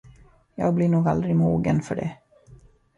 [0.55, 2.17] Jag blir nog aldrig mogen för det.